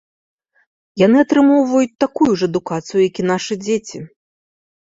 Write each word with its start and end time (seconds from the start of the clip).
Яны 1.01 1.17
атрымоўваюць 1.25 1.99
такую 2.05 2.31
ж 2.43 2.49
адукацыю, 2.51 2.99
як 3.09 3.15
і 3.25 3.27
нашы 3.31 3.53
дзеці. 3.67 3.99